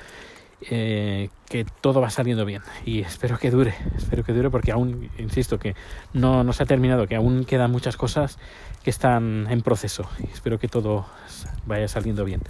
eh, 0.69 1.31
que 1.49 1.64
todo 1.64 2.00
va 2.00 2.11
saliendo 2.11 2.45
bien 2.45 2.62
y 2.85 3.00
espero 3.00 3.38
que 3.38 3.50
dure, 3.50 3.75
espero 3.97 4.25
que 4.25 4.33
dure 4.33 4.50
porque 4.50 4.73
aún, 4.73 5.11
insisto, 5.19 5.59
que 5.59 5.75
no, 6.12 6.45
no 6.45 6.52
se 6.52 6.62
ha 6.62 6.67
terminado, 6.67 7.07
que 7.07 7.17
aún 7.17 7.45
quedan 7.45 7.71
muchas 7.71 7.97
cosas 7.97 8.38
que 8.83 8.90
están 8.90 9.47
en 9.50 9.62
proceso 9.62 10.09
y 10.19 10.31
espero 10.31 10.59
que 10.59 10.69
todo 10.69 11.07
vaya 11.67 11.88
saliendo 11.88 12.25
bien. 12.25 12.43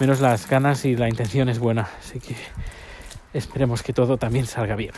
Menos 0.00 0.20
las 0.20 0.48
ganas 0.48 0.84
y 0.84 0.96
la 0.96 1.08
intención 1.08 1.48
es 1.48 1.58
buena, 1.58 1.88
así 2.00 2.18
que 2.18 2.34
esperemos 3.34 3.82
que 3.82 3.92
todo 3.92 4.16
también 4.16 4.46
salga 4.46 4.74
bien. 4.74 4.92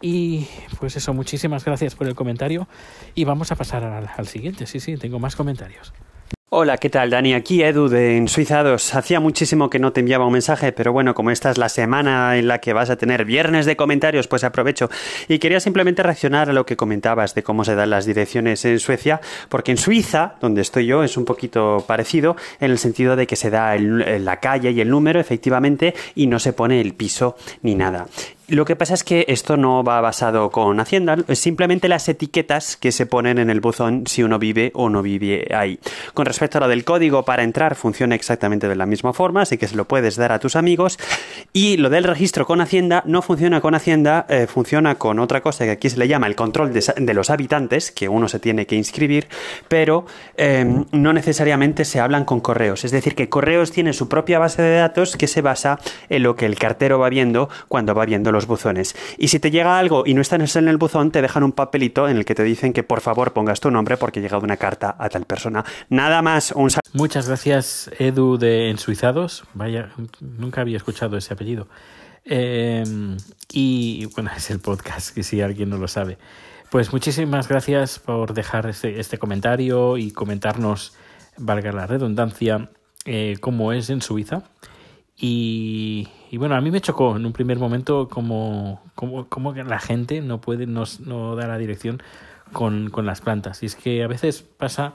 Y 0.00 0.48
pues 0.80 0.96
eso, 0.96 1.14
muchísimas 1.14 1.64
gracias 1.64 1.94
por 1.94 2.08
el 2.08 2.16
comentario 2.16 2.66
y 3.14 3.22
vamos 3.24 3.52
a 3.52 3.56
pasar 3.56 3.84
al, 3.84 4.10
al 4.16 4.26
siguiente. 4.26 4.66
Sí, 4.66 4.80
sí, 4.80 4.96
tengo 4.96 5.20
más 5.20 5.36
comentarios. 5.36 5.92
Hola, 6.54 6.76
¿qué 6.76 6.90
tal, 6.90 7.08
Dani? 7.08 7.32
Aquí 7.32 7.62
Edu 7.62 7.88
de 7.88 8.18
En 8.18 8.28
Suizados. 8.28 8.94
Hacía 8.94 9.20
muchísimo 9.20 9.70
que 9.70 9.78
no 9.78 9.94
te 9.94 10.00
enviaba 10.00 10.26
un 10.26 10.34
mensaje, 10.34 10.70
pero 10.70 10.92
bueno, 10.92 11.14
como 11.14 11.30
esta 11.30 11.50
es 11.50 11.56
la 11.56 11.70
semana 11.70 12.36
en 12.36 12.46
la 12.46 12.58
que 12.58 12.74
vas 12.74 12.90
a 12.90 12.96
tener 12.96 13.24
viernes 13.24 13.64
de 13.64 13.74
comentarios, 13.74 14.28
pues 14.28 14.44
aprovecho. 14.44 14.90
Y 15.28 15.38
quería 15.38 15.60
simplemente 15.60 16.02
reaccionar 16.02 16.50
a 16.50 16.52
lo 16.52 16.66
que 16.66 16.76
comentabas 16.76 17.34
de 17.34 17.42
cómo 17.42 17.64
se 17.64 17.74
dan 17.74 17.88
las 17.88 18.04
direcciones 18.04 18.66
en 18.66 18.80
Suecia, 18.80 19.22
porque 19.48 19.70
en 19.70 19.78
Suiza, 19.78 20.34
donde 20.42 20.60
estoy 20.60 20.84
yo, 20.84 21.02
es 21.02 21.16
un 21.16 21.24
poquito 21.24 21.86
parecido, 21.86 22.36
en 22.60 22.70
el 22.70 22.76
sentido 22.76 23.16
de 23.16 23.26
que 23.26 23.36
se 23.36 23.48
da 23.48 23.74
la 23.78 24.36
calle 24.38 24.72
y 24.72 24.80
el 24.82 24.90
número, 24.90 25.20
efectivamente, 25.20 25.94
y 26.14 26.26
no 26.26 26.38
se 26.38 26.52
pone 26.52 26.82
el 26.82 26.92
piso 26.92 27.34
ni 27.62 27.76
nada. 27.76 28.08
Lo 28.52 28.66
que 28.66 28.76
pasa 28.76 28.92
es 28.92 29.02
que 29.02 29.24
esto 29.28 29.56
no 29.56 29.82
va 29.82 30.02
basado 30.02 30.50
con 30.50 30.78
Hacienda, 30.78 31.16
es 31.26 31.38
simplemente 31.38 31.88
las 31.88 32.06
etiquetas 32.10 32.76
que 32.76 32.92
se 32.92 33.06
ponen 33.06 33.38
en 33.38 33.48
el 33.48 33.62
buzón 33.62 34.06
si 34.06 34.22
uno 34.22 34.38
vive 34.38 34.72
o 34.74 34.90
no 34.90 35.00
vive 35.00 35.48
ahí. 35.54 35.80
Con 36.12 36.26
respecto 36.26 36.58
a 36.58 36.60
lo 36.60 36.68
del 36.68 36.84
código 36.84 37.24
para 37.24 37.44
entrar, 37.44 37.76
funciona 37.76 38.14
exactamente 38.14 38.68
de 38.68 38.76
la 38.76 38.84
misma 38.84 39.14
forma, 39.14 39.40
así 39.40 39.56
que 39.56 39.68
se 39.68 39.74
lo 39.74 39.86
puedes 39.86 40.16
dar 40.16 40.32
a 40.32 40.38
tus 40.38 40.54
amigos. 40.54 40.98
Y 41.54 41.78
lo 41.78 41.88
del 41.88 42.04
registro 42.04 42.44
con 42.44 42.60
Hacienda 42.60 43.02
no 43.06 43.22
funciona 43.22 43.62
con 43.62 43.74
Hacienda, 43.74 44.26
eh, 44.28 44.46
funciona 44.46 44.96
con 44.96 45.18
otra 45.18 45.40
cosa 45.40 45.64
que 45.64 45.70
aquí 45.70 45.88
se 45.88 45.96
le 45.96 46.06
llama 46.06 46.26
el 46.26 46.36
control 46.36 46.74
de, 46.74 47.14
los 47.14 47.30
habitantes, 47.30 47.90
que 47.90 48.10
uno 48.10 48.28
se 48.28 48.38
tiene 48.38 48.66
que 48.66 48.76
inscribir, 48.76 49.28
pero 49.68 50.04
eh, 50.36 50.84
no 50.92 51.14
necesariamente 51.14 51.86
se 51.86 52.00
hablan 52.00 52.26
con 52.26 52.40
correos. 52.40 52.84
Es 52.84 52.90
decir, 52.90 53.14
que 53.14 53.30
correos 53.30 53.72
tiene 53.72 53.94
su 53.94 54.10
propia 54.10 54.38
base 54.38 54.60
de 54.60 54.76
datos 54.76 55.16
que 55.16 55.26
se 55.26 55.40
basa 55.40 55.78
en 56.10 56.22
lo 56.22 56.36
que 56.36 56.44
el 56.44 56.58
cartero 56.58 56.98
va 56.98 57.08
viendo 57.08 57.48
cuando 57.68 57.94
va 57.94 58.04
viendo 58.04 58.30
los 58.30 58.41
buzones. 58.46 58.94
Y 59.18 59.28
si 59.28 59.38
te 59.38 59.50
llega 59.50 59.78
algo 59.78 60.04
y 60.06 60.14
no 60.14 60.20
estás 60.20 60.56
en 60.56 60.68
el 60.68 60.76
buzón, 60.76 61.10
te 61.10 61.22
dejan 61.22 61.42
un 61.42 61.52
papelito 61.52 62.08
en 62.08 62.16
el 62.16 62.24
que 62.24 62.34
te 62.34 62.42
dicen 62.42 62.72
que 62.72 62.82
por 62.82 63.00
favor 63.00 63.32
pongas 63.32 63.60
tu 63.60 63.70
nombre 63.70 63.96
porque 63.96 64.20
ha 64.20 64.22
llegado 64.22 64.42
una 64.42 64.56
carta 64.56 64.96
a 64.98 65.08
tal 65.08 65.24
persona. 65.24 65.64
Nada 65.88 66.22
más, 66.22 66.52
un 66.52 66.70
Muchas 66.94 67.26
gracias, 67.28 67.90
Edu 67.98 68.36
de 68.36 68.70
Ensuizados. 68.70 69.44
Vaya, 69.54 69.90
nunca 70.20 70.60
había 70.60 70.76
escuchado 70.76 71.16
ese 71.16 71.34
apellido. 71.34 71.68
Eh, 72.24 72.84
y 73.50 74.06
bueno, 74.14 74.30
es 74.36 74.50
el 74.50 74.60
podcast, 74.60 75.14
que 75.14 75.22
si 75.22 75.40
alguien 75.40 75.70
no 75.70 75.78
lo 75.78 75.88
sabe. 75.88 76.18
Pues 76.70 76.92
muchísimas 76.92 77.48
gracias 77.48 77.98
por 77.98 78.32
dejar 78.32 78.66
este, 78.66 78.98
este 78.98 79.18
comentario 79.18 79.98
y 79.98 80.10
comentarnos, 80.10 80.94
valga 81.36 81.70
la 81.72 81.86
redundancia, 81.86 82.70
eh, 83.04 83.36
cómo 83.40 83.72
es 83.72 83.90
en 83.90 84.00
Suiza. 84.00 84.44
Y, 85.16 86.08
y, 86.32 86.38
bueno, 86.38 86.54
a 86.54 86.60
mí 86.62 86.70
me 86.70 86.80
chocó 86.80 87.14
en 87.16 87.26
un 87.26 87.32
primer 87.32 87.58
momento 87.58 88.08
como, 88.08 88.80
como, 88.94 89.28
como 89.28 89.52
la 89.52 89.78
gente 89.78 90.22
no 90.22 90.40
puede, 90.40 90.66
no, 90.66 90.84
no 91.04 91.36
da 91.36 91.46
la 91.46 91.58
dirección 91.58 92.02
con, 92.52 92.88
con 92.88 93.04
las 93.04 93.20
plantas. 93.20 93.62
Y 93.62 93.66
es 93.66 93.76
que 93.76 94.02
a 94.02 94.06
veces 94.06 94.40
pasa 94.42 94.94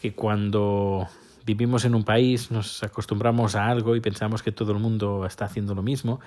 que 0.00 0.14
cuando 0.14 1.06
vivimos 1.44 1.84
en 1.84 1.94
un 1.94 2.04
país 2.04 2.50
nos 2.50 2.82
acostumbramos 2.82 3.54
a 3.54 3.68
algo 3.68 3.96
y 3.96 4.00
pensamos 4.00 4.42
que 4.42 4.50
todo 4.50 4.72
el 4.72 4.78
mundo 4.78 5.26
está 5.26 5.44
haciendo 5.44 5.74
lo 5.74 5.82
mismo, 5.82 6.20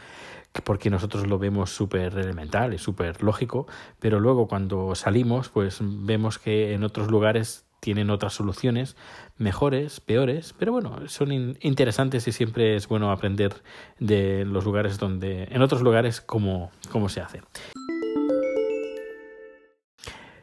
porque 0.63 0.89
nosotros 0.89 1.27
lo 1.27 1.39
vemos 1.39 1.71
súper 1.71 2.17
elemental 2.17 2.73
y 2.73 2.77
súper 2.77 3.23
lógico, 3.23 3.67
pero 3.99 4.19
luego 4.19 4.47
cuando 4.47 4.95
salimos 4.95 5.49
pues 5.49 5.79
vemos 5.81 6.37
que 6.37 6.73
en 6.73 6.83
otros 6.83 7.09
lugares 7.09 7.65
tienen 7.81 8.09
otras 8.11 8.33
soluciones 8.33 8.95
mejores, 9.37 9.99
peores, 9.99 10.55
pero 10.57 10.71
bueno, 10.71 11.07
son 11.07 11.31
in 11.31 11.57
interesantes 11.61 12.27
y 12.27 12.31
siempre 12.31 12.75
es 12.75 12.87
bueno 12.87 13.11
aprender 13.11 13.55
de 13.99 14.45
los 14.45 14.63
lugares 14.63 14.97
donde, 14.97 15.49
en 15.51 15.61
otros 15.61 15.81
lugares, 15.81 16.21
cómo, 16.21 16.71
cómo 16.91 17.09
se 17.09 17.21
hace. 17.21 17.41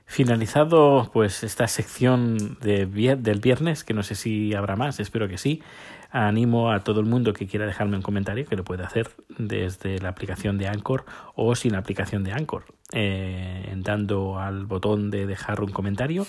Finalizado 0.05 1.11
pues 1.13 1.45
esta 1.45 1.69
sección 1.69 2.59
de, 2.61 2.87
del 3.17 3.41
viernes, 3.41 3.85
que 3.85 3.95
no 3.95 4.03
sé 4.03 4.17
si 4.17 4.53
habrá 4.55 4.75
más, 4.75 4.99
espero 4.99 5.29
que 5.29 5.39
sí, 5.39 5.63
animo 6.11 6.73
a 6.73 6.81
todo 6.81 7.01
el 7.01 7.07
mundo 7.07 7.33
que 7.35 7.47
quiera 7.47 7.67
dejarme 7.67 7.97
un 7.97 8.03
comentario, 8.03 8.47
que 8.47 8.57
lo 8.57 8.65
puede 8.65 8.83
hacer 8.83 9.11
desde 9.39 9.99
la 10.01 10.09
aplicación 10.09 10.59
de 10.59 10.67
Anchor 10.67 11.05
o 11.37 11.55
sin 11.55 11.73
la 11.73 11.79
aplicación 11.79 12.25
de 12.25 12.33
Anchor, 12.33 12.65
eh, 12.93 13.73
dando 13.77 14.41
al 14.41 14.67
botón 14.67 15.11
de 15.11 15.27
dejar 15.27 15.61
un 15.61 15.71
comentario 15.71 16.27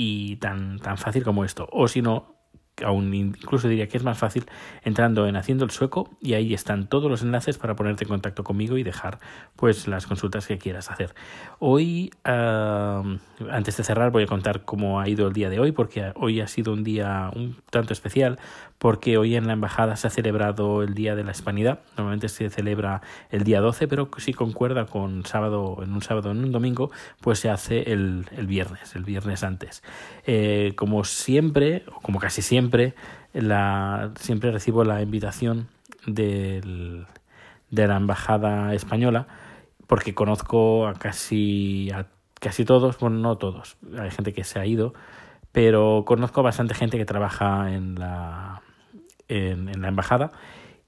y 0.00 0.36
tan, 0.36 0.78
tan 0.78 0.96
fácil 0.96 1.24
como 1.24 1.44
esto. 1.44 1.68
O 1.72 1.88
si 1.88 2.02
no, 2.02 2.36
aún 2.84 3.12
incluso 3.12 3.66
diría 3.66 3.88
que 3.88 3.96
es 3.96 4.04
más 4.04 4.16
fácil 4.16 4.46
entrando 4.84 5.26
en 5.26 5.34
Haciendo 5.34 5.64
el 5.64 5.72
Sueco 5.72 6.16
y 6.20 6.34
ahí 6.34 6.54
están 6.54 6.88
todos 6.88 7.10
los 7.10 7.22
enlaces 7.22 7.58
para 7.58 7.74
ponerte 7.74 8.04
en 8.04 8.08
contacto 8.08 8.44
conmigo 8.44 8.78
y 8.78 8.84
dejar 8.84 9.18
pues 9.56 9.88
las 9.88 10.06
consultas 10.06 10.46
que 10.46 10.56
quieras 10.56 10.88
hacer. 10.88 11.16
Hoy, 11.58 12.12
uh, 12.24 13.18
antes 13.50 13.76
de 13.76 13.82
cerrar, 13.82 14.12
voy 14.12 14.22
a 14.22 14.26
contar 14.26 14.64
cómo 14.64 15.00
ha 15.00 15.08
ido 15.08 15.26
el 15.26 15.32
día 15.32 15.50
de 15.50 15.58
hoy 15.58 15.72
porque 15.72 16.12
hoy 16.14 16.40
ha 16.40 16.46
sido 16.46 16.72
un 16.72 16.84
día 16.84 17.32
un 17.34 17.56
tanto 17.68 17.92
especial 17.92 18.38
porque 18.78 19.18
hoy 19.18 19.34
en 19.34 19.46
la 19.46 19.54
embajada 19.54 19.96
se 19.96 20.06
ha 20.06 20.10
celebrado 20.10 20.82
el 20.82 20.94
Día 20.94 21.16
de 21.16 21.24
la 21.24 21.32
Hispanidad. 21.32 21.80
Normalmente 21.96 22.28
se 22.28 22.48
celebra 22.50 23.02
el 23.30 23.44
día 23.44 23.60
12, 23.60 23.88
pero 23.88 24.08
si 24.18 24.32
concuerda 24.32 24.86
con 24.86 25.24
sábado, 25.26 25.78
en 25.82 25.92
un 25.92 26.02
sábado 26.02 26.28
o 26.28 26.32
en 26.32 26.44
un 26.44 26.52
domingo, 26.52 26.90
pues 27.20 27.40
se 27.40 27.50
hace 27.50 27.92
el, 27.92 28.26
el 28.36 28.46
viernes, 28.46 28.94
el 28.94 29.04
viernes 29.04 29.42
antes. 29.42 29.82
Eh, 30.26 30.72
como 30.76 31.04
siempre, 31.04 31.84
o 31.94 32.00
como 32.00 32.20
casi 32.20 32.42
siempre, 32.42 32.94
la, 33.32 34.12
siempre 34.18 34.52
recibo 34.52 34.84
la 34.84 35.02
invitación 35.02 35.68
del, 36.06 37.06
de 37.70 37.86
la 37.86 37.96
embajada 37.96 38.74
española 38.74 39.26
porque 39.88 40.14
conozco 40.14 40.86
a 40.86 40.94
casi 40.94 41.90
a 41.90 42.06
casi 42.40 42.64
todos, 42.64 42.98
bueno, 43.00 43.18
no 43.18 43.36
todos, 43.36 43.76
hay 43.98 44.10
gente 44.12 44.32
que 44.32 44.44
se 44.44 44.60
ha 44.60 44.66
ido, 44.66 44.94
pero 45.50 46.04
conozco 46.06 46.42
bastante 46.44 46.74
gente 46.74 46.98
que 46.98 47.04
trabaja 47.04 47.72
en 47.72 47.96
la 47.96 48.62
en, 49.28 49.68
en 49.68 49.82
la 49.82 49.88
embajada 49.88 50.32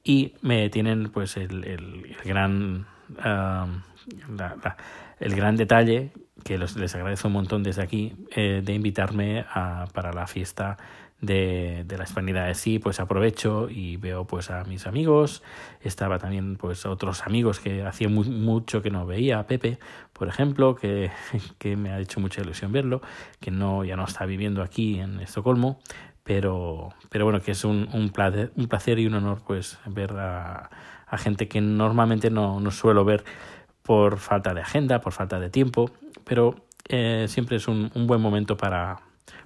y 0.03 0.35
me 0.43 0.69
tienen 0.71 1.11
pues 1.11 1.37
el, 1.37 1.65
el, 1.65 2.17
gran 2.25 2.87
uh, 3.19 3.23
la, 3.23 3.77
la, 4.37 4.77
el 5.19 5.35
gran 5.35 5.57
detalle 5.57 6.13
que 6.45 6.59
los, 6.59 6.77
les 6.77 6.95
agradezco 6.95 7.29
un 7.29 7.35
montón 7.35 7.63
desde 7.63 7.83
aquí 7.83 8.15
eh, 8.35 8.63
de 8.65 8.75
invitarme 8.75 9.45
a, 9.53 9.87
para 9.93 10.13
la 10.13 10.27
fiesta 10.27 10.79
de, 11.21 11.85
de 11.87 11.99
la 11.99 12.05
hispanidad. 12.05 12.47
De 12.47 12.55
sí, 12.55 12.79
pues 12.79 12.99
aprovecho 12.99 13.69
y 13.69 13.99
veo 13.99 14.25
pues 14.25 14.51
a 14.51 14.65
mis 14.65 14.87
amigos, 14.87 15.43
estaba 15.83 16.19
también 16.19 16.57
pues 16.57 16.87
otros 16.87 17.27
amigos 17.27 17.61
que 17.61 17.83
hacía 17.83 18.09
muy, 18.09 18.29
mucho 18.29 18.81
que 18.81 18.91
no 18.91 19.07
veía, 19.07 19.47
Pepe, 19.47 19.79
por 20.13 20.29
ejemplo, 20.29 20.75
que, 20.75 21.11
que 21.59 21.77
me 21.77 21.91
ha 21.91 22.01
hecho 22.01 22.21
mucha 22.21 22.41
ilusión 22.41 22.73
verlo, 22.73 23.03
que 23.41 23.51
no 23.51 23.85
ya 23.85 23.97
no 23.97 24.05
está 24.05 24.25
viviendo 24.25 24.63
aquí 24.63 24.99
en 24.99 25.21
Estocolmo, 25.21 25.79
pero, 26.25 26.91
pero 27.09 27.25
bueno, 27.25 27.41
que 27.41 27.53
es 27.53 27.65
un, 27.65 27.89
un, 27.93 28.11
placer, 28.11 28.53
un 28.57 28.67
placer 28.67 28.99
y 28.99 29.07
un 29.07 29.15
honor 29.15 29.43
pues 29.47 29.79
ver 29.87 30.13
a, 30.13 30.71
a 31.07 31.19
gente 31.19 31.49
que 31.49 31.61
normalmente 31.61 32.31
no, 32.31 32.61
no 32.61 32.71
suelo 32.71 33.05
ver 33.05 33.25
por 33.83 34.19
falta 34.19 34.55
de 34.55 34.61
agenda, 34.61 35.01
por 35.01 35.13
falta 35.13 35.41
de 35.41 35.51
tiempo, 35.51 35.91
pero 36.25 36.55
eh, 36.89 37.27
siempre 37.29 37.57
es 37.57 37.69
un, 37.69 37.91
un, 37.95 38.07
buen 38.07 38.21
momento 38.21 38.57
para, 38.57 39.01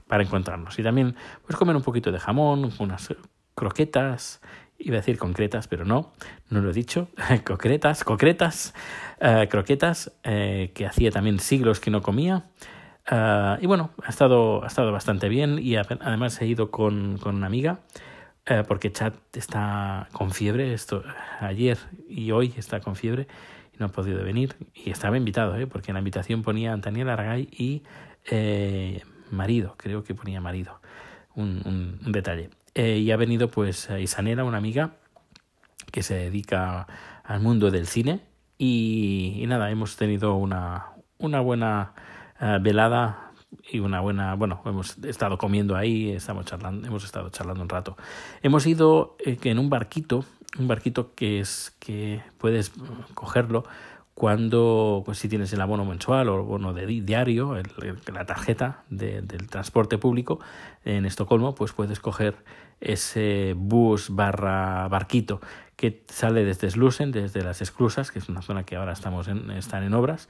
para 0.06 0.22
encontrarnos. 0.22 0.78
Y 0.78 0.82
también 0.82 1.16
pues 1.46 1.56
comer 1.56 1.76
un 1.76 1.82
poquito 1.82 2.12
de 2.12 2.18
jamón, 2.18 2.72
unas 2.78 3.14
croquetas, 3.54 4.40
iba 4.78 4.96
a 4.96 5.00
decir 5.00 5.18
concretas, 5.18 5.68
pero 5.68 5.84
no, 5.84 6.12
no 6.50 6.60
lo 6.60 6.70
he 6.70 6.72
dicho, 6.72 7.08
concretas, 7.44 8.04
concretas, 8.04 8.74
eh, 9.20 9.48
croquetas, 9.50 10.12
eh, 10.24 10.72
que 10.74 10.86
hacía 10.86 11.10
también 11.10 11.38
siglos 11.38 11.80
que 11.80 11.90
no 11.90 12.02
comía. 12.02 12.44
Uh, 13.10 13.60
y 13.60 13.66
bueno, 13.66 13.90
ha 14.02 14.08
estado, 14.08 14.64
ha 14.64 14.66
estado 14.66 14.90
bastante 14.90 15.28
bien 15.28 15.58
y 15.60 15.76
además 15.76 16.40
he 16.40 16.46
ido 16.46 16.70
con, 16.70 17.18
con 17.18 17.34
una 17.34 17.46
amiga 17.46 17.80
uh, 18.50 18.64
porque 18.66 18.92
Chad 18.92 19.12
está 19.34 20.08
con 20.12 20.30
fiebre, 20.30 20.72
esto, 20.72 21.02
ayer 21.40 21.76
y 22.08 22.30
hoy 22.30 22.54
está 22.56 22.80
con 22.80 22.96
fiebre 22.96 23.26
y 23.74 23.76
no 23.78 23.86
ha 23.86 23.88
podido 23.90 24.24
venir 24.24 24.56
y 24.72 24.88
estaba 24.88 25.18
invitado, 25.18 25.54
¿eh? 25.56 25.66
porque 25.66 25.90
en 25.90 25.94
la 25.94 26.00
invitación 26.00 26.40
ponía 26.40 26.74
Daniel 26.78 27.10
Aragay 27.10 27.48
y 27.52 27.82
eh, 28.30 29.02
marido, 29.30 29.74
creo 29.76 30.02
que 30.02 30.14
ponía 30.14 30.40
marido, 30.40 30.80
un, 31.34 31.98
un, 32.02 32.10
detalle. 32.10 32.48
Eh, 32.74 32.96
y 32.96 33.10
ha 33.10 33.18
venido 33.18 33.48
pues 33.50 33.90
Isanela, 33.90 34.44
una 34.44 34.56
amiga 34.56 34.94
que 35.92 36.02
se 36.02 36.14
dedica 36.14 36.86
al 37.22 37.40
mundo 37.40 37.70
del 37.70 37.86
cine 37.86 38.22
y, 38.56 39.40
y 39.42 39.46
nada, 39.46 39.70
hemos 39.70 39.96
tenido 39.96 40.36
una, 40.36 40.86
una 41.18 41.40
buena 41.40 41.92
uh, 42.44 42.62
velada 42.62 43.32
y 43.70 43.78
una 43.78 44.00
buena, 44.00 44.34
bueno, 44.34 44.60
hemos 44.66 44.98
estado 44.98 45.38
comiendo 45.38 45.76
ahí, 45.76 46.10
estamos 46.10 46.44
charlando, 46.44 46.86
hemos 46.86 47.04
estado 47.04 47.30
charlando 47.30 47.62
un 47.62 47.68
rato. 47.68 47.96
Hemos 48.42 48.66
ido 48.66 49.16
eh, 49.24 49.38
en 49.44 49.58
un 49.58 49.70
barquito, 49.70 50.24
un 50.58 50.68
barquito 50.68 51.14
que 51.14 51.40
es 51.40 51.74
que 51.78 52.22
puedes 52.38 52.72
cogerlo 53.14 53.64
cuando, 54.14 55.02
pues 55.04 55.18
si 55.18 55.28
tienes 55.28 55.52
el 55.52 55.60
abono 55.60 55.84
mensual 55.84 56.28
o 56.28 56.36
el 56.36 56.42
bono 56.42 56.72
de 56.72 56.86
diario, 56.86 57.56
el, 57.56 57.66
la 58.12 58.24
tarjeta 58.24 58.84
de, 58.88 59.22
del 59.22 59.48
transporte 59.48 59.98
público 59.98 60.38
en 60.84 61.04
Estocolmo, 61.04 61.54
pues 61.54 61.72
puedes 61.72 61.98
coger 61.98 62.36
ese 62.80 63.54
bus 63.56 64.10
barra 64.10 64.86
barquito 64.88 65.40
que 65.76 66.04
sale 66.08 66.44
desde 66.44 66.70
Slusen, 66.70 67.10
desde 67.10 67.42
las 67.42 67.60
Esclusas, 67.60 68.12
que 68.12 68.20
es 68.20 68.28
una 68.28 68.42
zona 68.42 68.62
que 68.62 68.76
ahora 68.76 68.92
estamos 68.92 69.26
en, 69.26 69.50
están 69.50 69.82
en 69.82 69.94
obras, 69.94 70.28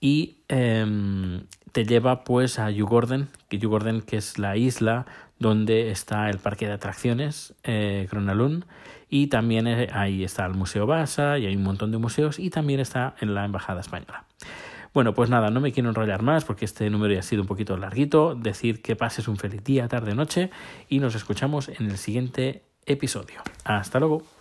y 0.00 0.38
eh, 0.48 1.42
te 1.72 1.84
lleva 1.84 2.24
pues 2.24 2.58
a 2.58 2.70
Djurgården, 2.70 3.28
que 3.48 3.58
que 4.06 4.16
es 4.16 4.38
la 4.38 4.56
isla 4.56 5.06
donde 5.38 5.90
está 5.90 6.30
el 6.30 6.38
parque 6.38 6.66
de 6.66 6.72
atracciones 6.72 7.54
eh, 7.64 8.08
y 9.08 9.26
también 9.28 9.66
eh, 9.66 9.88
ahí 9.92 10.24
está 10.24 10.46
el 10.46 10.54
Museo 10.54 10.86
Basa 10.86 11.38
y 11.38 11.46
hay 11.46 11.56
un 11.56 11.62
montón 11.62 11.92
de 11.92 11.98
museos 11.98 12.38
y 12.38 12.50
también 12.50 12.80
está 12.80 13.14
en 13.20 13.34
la 13.34 13.44
Embajada 13.44 13.80
Española. 13.80 14.24
Bueno, 14.94 15.12
pues 15.12 15.28
nada, 15.28 15.50
no 15.50 15.60
me 15.60 15.72
quiero 15.72 15.90
enrollar 15.90 16.22
más 16.22 16.44
porque 16.46 16.64
este 16.64 16.88
número 16.88 17.12
ya 17.12 17.20
ha 17.20 17.22
sido 17.22 17.42
un 17.42 17.48
poquito 17.48 17.76
larguito. 17.76 18.34
Decir 18.34 18.80
que 18.80 18.96
pases 18.96 19.28
un 19.28 19.36
feliz 19.36 19.62
día, 19.62 19.88
tarde, 19.88 20.14
noche 20.14 20.50
y 20.88 20.98
nos 20.98 21.14
escuchamos 21.14 21.68
en 21.68 21.90
el 21.90 21.98
siguiente 21.98 22.62
episodio. 22.86 23.42
Hasta 23.64 24.00
luego. 24.00 24.35